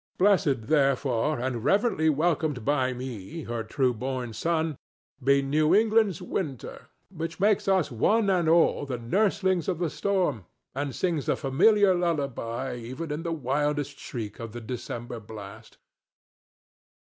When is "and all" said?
8.27-8.87